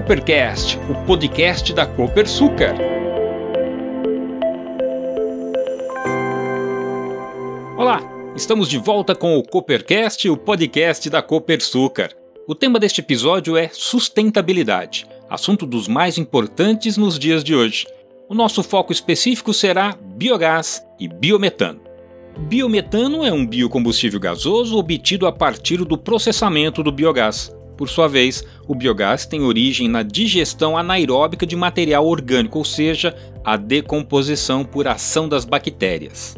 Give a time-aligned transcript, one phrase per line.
[0.00, 2.74] Coopercast, o podcast da Copersucar.
[7.76, 8.00] Olá,
[8.34, 12.12] estamos de volta com o Coopercast, o podcast da Copersucar.
[12.48, 17.86] O tema deste episódio é sustentabilidade, assunto dos mais importantes nos dias de hoje.
[18.26, 21.82] O nosso foco específico será biogás e biometano.
[22.38, 27.54] Biometano é um biocombustível gasoso obtido a partir do processamento do biogás.
[27.80, 33.16] Por sua vez, o biogás tem origem na digestão anaeróbica de material orgânico, ou seja,
[33.42, 36.36] a decomposição por ação das bactérias.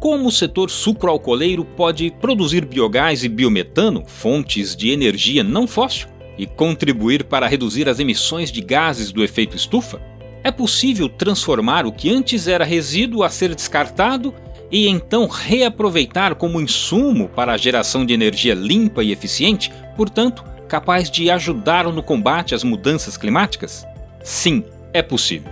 [0.00, 6.44] Como o setor sucroalcooleiro pode produzir biogás e biometano, fontes de energia não fóssil, e
[6.44, 10.02] contribuir para reduzir as emissões de gases do efeito estufa?
[10.42, 14.34] É possível transformar o que antes era resíduo a ser descartado
[14.72, 21.10] e então reaproveitar como insumo para a geração de energia limpa e eficiente, portanto, capaz
[21.10, 23.84] de ajudar no combate às mudanças climáticas?
[24.22, 25.50] Sim, é possível.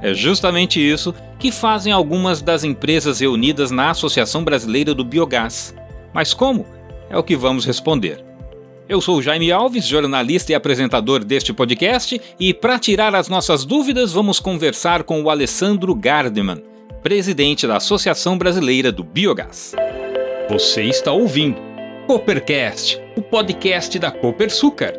[0.00, 5.74] É justamente isso que fazem algumas das empresas reunidas na Associação Brasileira do Biogás.
[6.14, 6.66] Mas como?
[7.10, 8.24] É o que vamos responder.
[8.88, 14.12] Eu sou Jaime Alves, jornalista e apresentador deste podcast, e para tirar as nossas dúvidas,
[14.12, 16.62] vamos conversar com o Alessandro Gardeman,
[17.02, 19.74] presidente da Associação Brasileira do Biogás.
[20.50, 21.73] Você está ouvindo
[22.06, 24.92] Coopercast, o podcast da Copersucar.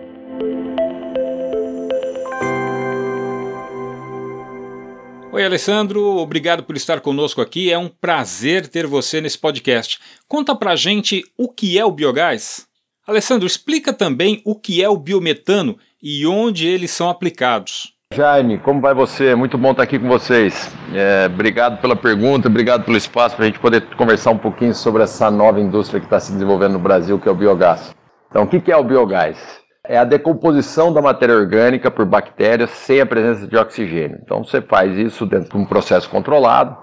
[5.32, 7.72] Oi, Alessandro, obrigado por estar conosco aqui.
[7.72, 10.00] É um prazer ter você nesse podcast.
[10.28, 12.66] Conta pra gente o que é o biogás.
[13.06, 17.95] Alessandro, explica também o que é o biometano e onde eles são aplicados.
[18.16, 19.36] Jaime, como vai você?
[19.36, 20.74] Muito bom estar aqui com vocês.
[20.94, 25.04] É, obrigado pela pergunta, obrigado pelo espaço para a gente poder conversar um pouquinho sobre
[25.04, 27.94] essa nova indústria que está se desenvolvendo no Brasil, que é o biogás.
[28.30, 29.60] Então, o que é o biogás?
[29.84, 34.20] É a decomposição da matéria orgânica por bactérias sem a presença de oxigênio.
[34.24, 36.78] Então, você faz isso dentro de um processo controlado.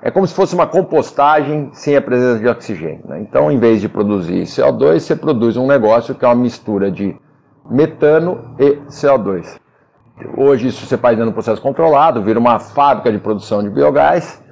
[0.00, 3.06] É como se fosse uma compostagem sem a presença de oxigênio.
[3.06, 3.20] Né?
[3.20, 7.14] Então, em vez de produzir CO2, você produz um negócio que é uma mistura de
[7.68, 9.60] metano e CO2.
[10.36, 14.42] Hoje isso você faz dentro do processo controlado, vira uma fábrica de produção de biogás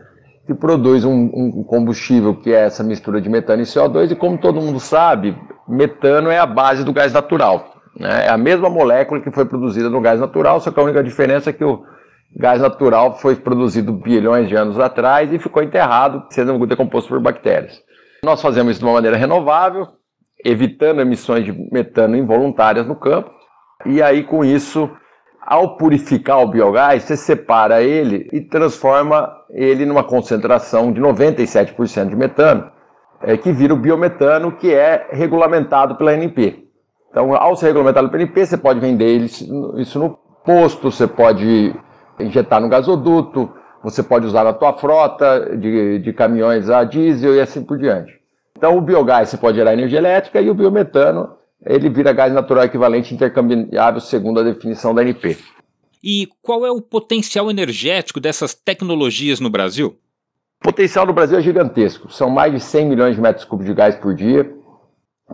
[0.46, 4.38] que produz um, um, combustível que é essa mistura de metano e CO2 e como
[4.38, 5.36] todo mundo sabe,
[5.68, 7.74] metano é a base do gás natural.
[7.96, 8.26] Né?
[8.26, 11.50] É a mesma molécula que foi produzida no gás natural, só que a única diferença
[11.50, 11.84] é que o
[12.36, 17.80] gás natural foi produzido bilhões de anos atrás e ficou enterrado, sendo decomposto por bactérias.
[18.24, 19.86] Nós fazemos isso de uma maneira renovável,
[20.44, 23.30] evitando emissões de metano involuntárias no campo,
[23.86, 24.90] e aí com isso
[25.50, 32.14] ao purificar o biogás, você separa ele e transforma ele numa concentração de 97% de
[32.14, 32.70] metano,
[33.20, 36.68] é, que vira o biometano, que é regulamentado pela ANP.
[37.10, 41.74] Então, ao ser regulamentado pela ANP, você pode vender isso no posto, você pode
[42.20, 43.50] injetar no gasoduto,
[43.82, 48.12] você pode usar na tua frota de, de caminhões a diesel e assim por diante.
[48.56, 52.64] Então, o biogás você pode gerar energia elétrica e o biometano ele vira gás natural
[52.64, 55.36] equivalente intercambiável segundo a definição da ANP.
[56.02, 59.98] E qual é o potencial energético dessas tecnologias no Brasil?
[60.60, 62.10] O potencial no Brasil é gigantesco.
[62.10, 64.50] São mais de 100 milhões de metros cúbicos de gás por dia.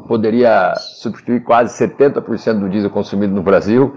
[0.09, 3.97] Poderia substituir quase 70% do diesel consumido no Brasil.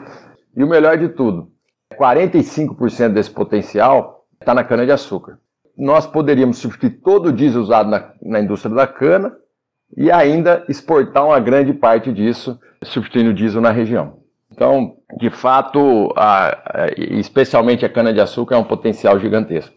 [0.55, 1.51] E o melhor de tudo,
[1.95, 5.39] 45% desse potencial está na cana-de-açúcar.
[5.77, 9.35] Nós poderíamos substituir todo o diesel usado na, na indústria da cana
[9.95, 14.19] e ainda exportar uma grande parte disso, substituindo o diesel na região.
[14.51, 19.73] Então, de fato, a, a, especialmente a cana-de-açúcar é um potencial gigantesco.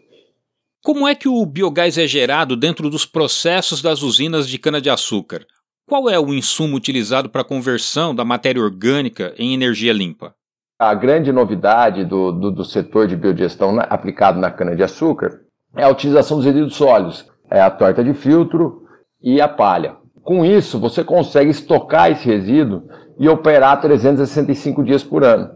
[0.83, 5.45] Como é que o biogás é gerado dentro dos processos das usinas de cana-de-açúcar?
[5.87, 10.33] Qual é o insumo utilizado para a conversão da matéria orgânica em energia limpa?
[10.79, 15.41] A grande novidade do, do, do setor de biodigestão na, aplicado na cana-de-açúcar
[15.75, 17.25] é a utilização dos resíduos sólidos.
[17.49, 18.83] É a torta de filtro
[19.21, 19.95] e a palha.
[20.23, 22.83] Com isso, você consegue estocar esse resíduo
[23.19, 25.49] e operar 365 dias por ano,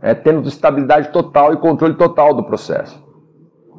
[0.00, 3.02] é, tendo estabilidade total e controle total do processo.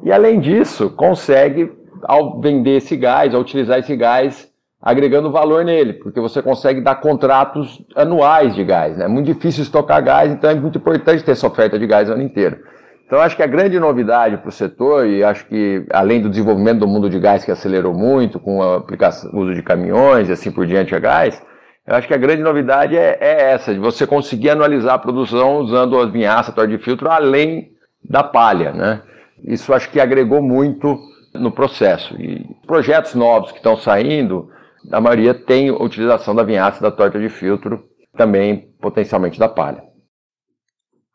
[0.04, 1.72] E além disso, consegue,
[2.02, 4.48] ao vender esse gás, ao utilizar esse gás,
[4.80, 8.96] agregando valor nele, porque você consegue dar contratos anuais de gás.
[8.98, 9.06] Né?
[9.06, 12.12] É muito difícil estocar gás, então é muito importante ter essa oferta de gás o
[12.12, 12.58] ano inteiro.
[13.06, 16.80] Então, acho que a grande novidade para o setor, e acho que além do desenvolvimento
[16.80, 20.66] do mundo de gás que acelerou muito, com o uso de caminhões e assim por
[20.66, 21.40] diante a gás,
[21.86, 25.58] eu acho que a grande novidade é, é essa, de você conseguir anualizar a produção
[25.58, 27.68] usando as vinhaças, torre de filtro, além
[28.02, 28.72] da palha.
[28.72, 29.00] Né?
[29.44, 30.98] Isso acho que agregou muito
[31.32, 32.20] no processo.
[32.20, 34.50] E projetos novos que estão saindo,
[34.90, 37.84] a maioria tem utilização da vinhaça da torta de filtro,
[38.16, 39.85] também potencialmente da palha.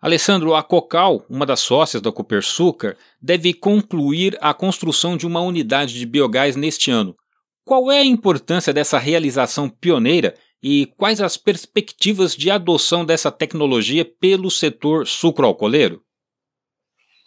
[0.01, 5.93] Alessandro, a Cocal, uma das sócias da Copersucar, deve concluir a construção de uma unidade
[5.93, 7.15] de biogás neste ano.
[7.63, 10.33] Qual é a importância dessa realização pioneira
[10.63, 16.01] e quais as perspectivas de adoção dessa tecnologia pelo setor sucroalcooleiro?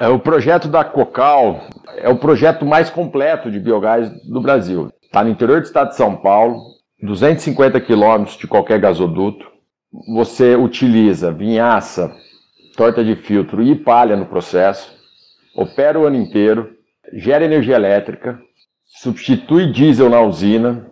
[0.01, 1.69] É, o projeto da Cocal
[1.99, 4.91] é o projeto mais completo de biogás do Brasil.
[5.01, 6.61] Está no interior do estado de São Paulo,
[7.01, 9.47] 250 quilômetros de qualquer gasoduto.
[10.13, 12.13] Você utiliza vinhaça,
[12.77, 14.93] torta de filtro e palha no processo,
[15.57, 16.71] opera o ano inteiro,
[17.13, 18.39] gera energia elétrica,
[18.85, 20.87] substitui diesel na usina,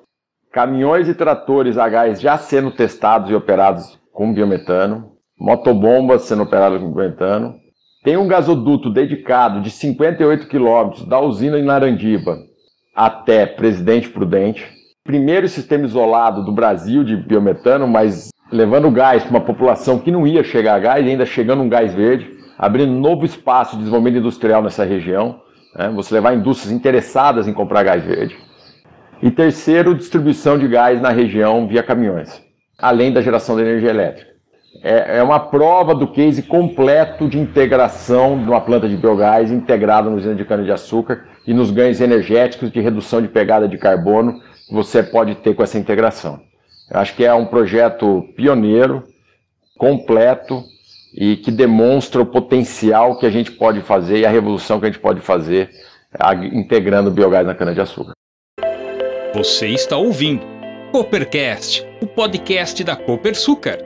[0.52, 6.81] caminhões e tratores a gás já sendo testados e operados com biometano, motobombas sendo operadas
[6.81, 7.55] com biometano,
[8.05, 12.37] tem um gasoduto dedicado de 58 quilômetros da usina em Narandiba
[12.94, 14.69] até Presidente Prudente,
[15.02, 20.26] primeiro sistema isolado do Brasil de biometano, mas levando gás para uma população que não
[20.26, 24.62] ia chegar a gás, ainda chegando um gás verde, abrindo novo espaço de desenvolvimento industrial
[24.62, 25.40] nessa região,
[25.75, 25.88] né?
[25.88, 28.37] você levar indústrias interessadas em comprar gás verde.
[29.22, 32.43] E terceiro, distribuição de gás na região via caminhões,
[32.78, 34.31] além da geração de energia elétrica.
[34.82, 40.10] É, é uma prova do case completo de integração de uma planta de biogás integrada
[40.10, 44.75] no usina de cana-de-açúcar e nos ganhos energéticos de redução de pegada de carbono que
[44.75, 46.40] você pode ter com essa integração.
[46.90, 49.02] Eu acho que é um projeto pioneiro,
[49.79, 50.64] completo
[51.14, 54.88] e que demonstra o potencial que a gente pode fazer e a revolução que a
[54.90, 55.70] gente pode fazer
[56.52, 58.12] integrando o biogás na cana-de-açúcar.
[59.34, 60.44] Você está ouvindo
[60.93, 63.79] Coopercast, o podcast da Copersucar.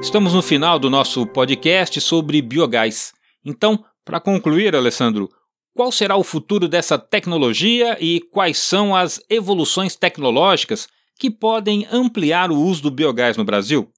[0.00, 3.12] Estamos no final do nosso podcast sobre biogás.
[3.44, 5.28] Então, para concluir, Alessandro,
[5.80, 10.86] qual será o futuro dessa tecnologia e quais são as evoluções tecnológicas
[11.18, 13.88] que podem ampliar o uso do biogás no Brasil?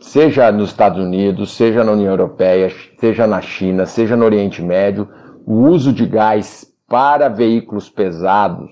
[0.00, 5.06] Seja nos Estados Unidos, seja na União Europeia, seja na China, seja no Oriente Médio,
[5.46, 8.70] o uso de gás para veículos pesados,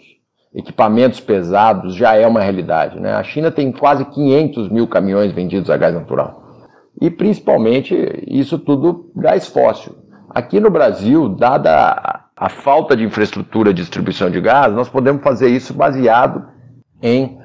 [0.54, 2.98] equipamentos pesados, já é uma realidade.
[2.98, 3.12] Né?
[3.12, 6.42] A China tem quase 500 mil caminhões vendidos a gás natural.
[6.98, 7.94] E principalmente
[8.26, 10.05] isso tudo gás fóssil.
[10.36, 15.48] Aqui no Brasil, dada a falta de infraestrutura de distribuição de gás, nós podemos fazer
[15.48, 16.46] isso baseado
[17.00, 17.38] em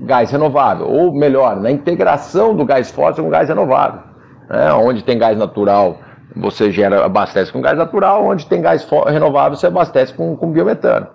[0.00, 4.00] gás renovável, ou melhor, na integração do gás fóssil com gás renovável.
[4.48, 4.72] Né?
[4.72, 5.98] Onde tem gás natural,
[6.34, 11.08] você gera, abastece com gás natural, onde tem gás renovável, você abastece com, com biometano.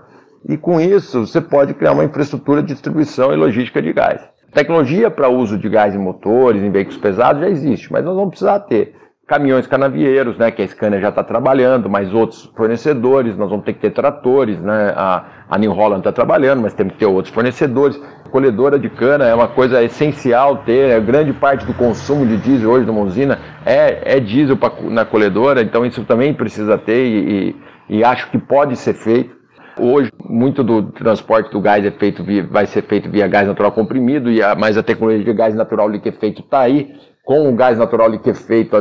[0.47, 4.21] E com isso, você pode criar uma infraestrutura de distribuição e logística de gás.
[4.53, 8.29] Tecnologia para uso de gás em motores, em veículos pesados, já existe, mas nós vamos
[8.29, 8.93] precisar ter
[9.27, 13.73] caminhões canavieiros, né, que a Scania já está trabalhando, mas outros fornecedores, nós vamos ter
[13.73, 17.33] que ter tratores, né, a, a New Holland está trabalhando, mas temos que ter outros
[17.33, 18.01] fornecedores.
[18.31, 22.69] Colhedora de cana é uma coisa essencial ter, né, grande parte do consumo de diesel
[22.69, 27.55] hoje numa usina é, é diesel pra, na colhedora, então isso também precisa ter e,
[27.89, 29.35] e, e acho que pode ser feito.
[29.79, 33.71] Hoje, muito do transporte do gás é feito via, vai ser feito via gás natural
[33.73, 36.95] comprimido, e a, mas a tecnologia de gás natural liquefeito está aí.
[37.23, 38.75] Com o gás natural liquefeito,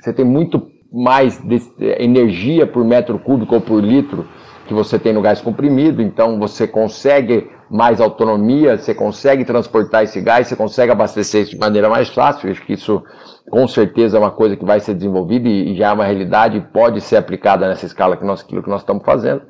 [0.00, 1.60] você tem muito mais de,
[1.98, 4.26] energia por metro cúbico ou por litro
[4.66, 10.20] que você tem no gás comprimido, então você consegue mais autonomia, você consegue transportar esse
[10.20, 12.50] gás, você consegue abastecer isso de maneira mais fácil.
[12.50, 13.02] Acho que isso
[13.48, 16.60] com certeza é uma coisa que vai ser desenvolvida e, já é uma realidade e
[16.60, 19.42] pode ser aplicada nessa escala que nós, que nós estamos fazendo.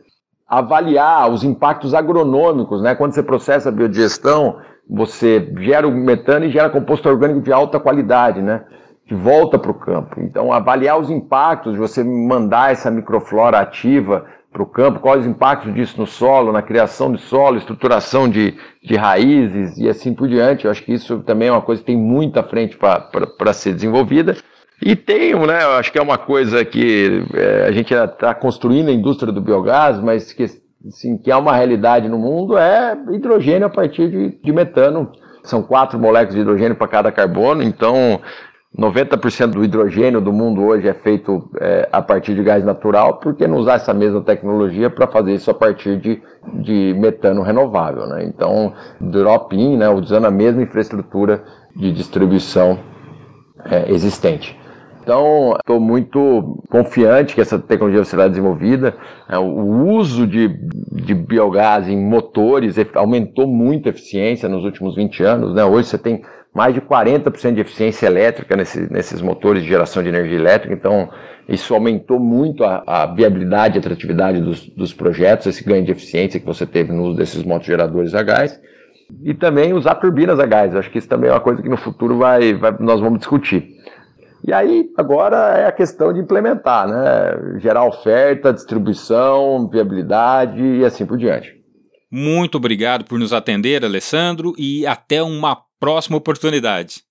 [0.47, 2.95] Avaliar os impactos agronômicos, né?
[2.95, 4.57] Quando você processa a biodigestão,
[4.89, 8.65] você gera o metano e gera composto orgânico de alta qualidade, né?
[9.11, 10.21] Que volta para o campo.
[10.21, 15.27] Então, avaliar os impactos de você mandar essa microflora ativa para o campo, quais os
[15.27, 20.29] impactos disso no solo, na criação de solo, estruturação de, de raízes e assim por
[20.29, 20.65] diante.
[20.65, 24.37] Eu acho que isso também é uma coisa que tem muita frente para ser desenvolvida.
[24.81, 28.91] E tem, né, eu acho que é uma coisa que é, a gente está construindo
[28.91, 30.45] a indústria do biogás, mas que,
[30.87, 35.11] assim, que é uma realidade no mundo, é hidrogênio a partir de, de metano.
[35.43, 38.21] São quatro moléculas de hidrogênio para cada carbono, então
[38.79, 43.35] 90% do hidrogênio do mundo hoje é feito é, a partir de gás natural, por
[43.35, 46.23] que não usar essa mesma tecnologia para fazer isso a partir de,
[46.63, 48.07] de metano renovável?
[48.07, 48.25] Né?
[48.25, 51.43] Então, drop-in, né, usando a mesma infraestrutura
[51.75, 52.79] de distribuição
[53.65, 54.57] é, existente.
[55.03, 58.95] Então, estou muito confiante que essa tecnologia será desenvolvida.
[59.29, 60.49] É, o uso de,
[60.93, 65.55] de biogás em motores aumentou muito a eficiência nos últimos 20 anos.
[65.55, 65.65] Né?
[65.65, 66.23] Hoje você tem
[66.55, 71.09] mais de 40% de eficiência elétrica nesse, nesses motores de geração de energia elétrica, então
[71.49, 76.41] isso aumentou muito a, a viabilidade e atratividade dos, dos, projetos, esse ganho de eficiência
[76.41, 78.61] que você teve no uso desses motogeradores a gás.
[79.23, 80.75] e também usar turbinas a gás.
[80.75, 83.81] Acho que isso também é uma coisa que no futuro vai, vai, nós vamos discutir.
[84.47, 87.59] E aí, agora é a questão de implementar, né?
[87.61, 91.61] Gerar oferta, distribuição, viabilidade e assim por diante.
[92.11, 97.03] Muito obrigado por nos atender, Alessandro, e até uma próxima oportunidade.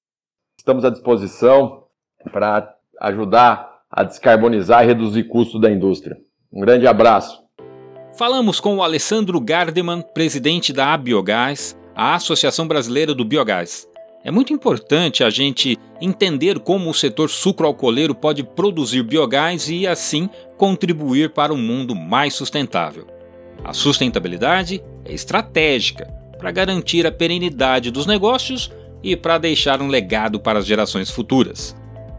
[0.57, 1.85] Estamos à disposição
[2.31, 6.17] para ajudar a descarbonizar e reduzir custos da indústria.
[6.53, 7.41] Um grande abraço.
[8.15, 13.87] Falamos com o Alessandro Gardeman, presidente da Abiogás, a Associação Brasileira do Biogás.
[14.23, 20.29] É muito importante a gente entender como o setor sucroalcooleiro pode produzir biogás e, assim,
[20.57, 23.07] contribuir para um mundo mais sustentável.
[23.63, 28.71] A sustentabilidade é estratégica para garantir a perenidade dos negócios
[29.03, 31.75] e para deixar um legado para as gerações futuras.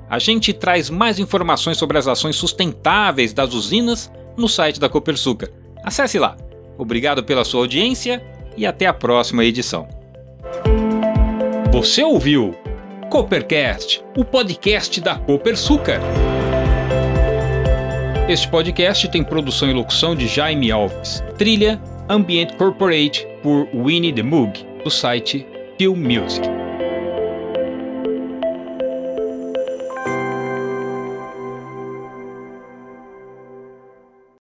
[0.09, 5.49] A gente traz mais informações sobre as ações sustentáveis das usinas no site da Copersucar.
[5.83, 6.37] Acesse lá.
[6.77, 8.23] Obrigado pela sua audiência
[8.57, 9.89] e até a próxima edição.
[11.73, 12.55] Você ouviu
[13.11, 16.01] Coopercast, o podcast da Copersucar.
[18.29, 21.23] Este podcast tem produção e locução de Jaime Alves.
[21.37, 24.53] Trilha Ambient Corporate por Winnie the Moog,
[24.83, 25.47] do site
[25.79, 26.50] Feel Music.